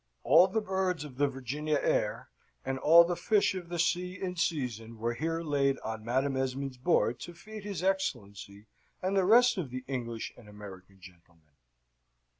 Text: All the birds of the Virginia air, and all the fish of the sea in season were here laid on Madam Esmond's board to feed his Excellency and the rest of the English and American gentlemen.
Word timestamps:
All 0.23 0.47
the 0.47 0.61
birds 0.61 1.03
of 1.03 1.17
the 1.19 1.27
Virginia 1.27 1.79
air, 1.79 2.29
and 2.65 2.79
all 2.79 3.03
the 3.03 3.15
fish 3.15 3.53
of 3.53 3.69
the 3.69 3.77
sea 3.77 4.19
in 4.19 4.35
season 4.35 4.97
were 4.97 5.13
here 5.13 5.41
laid 5.43 5.77
on 5.81 6.03
Madam 6.03 6.35
Esmond's 6.35 6.77
board 6.77 7.19
to 7.19 7.35
feed 7.35 7.63
his 7.63 7.83
Excellency 7.83 8.65
and 9.03 9.15
the 9.15 9.25
rest 9.25 9.57
of 9.59 9.69
the 9.69 9.83
English 9.87 10.33
and 10.35 10.49
American 10.49 10.99
gentlemen. 10.99 11.53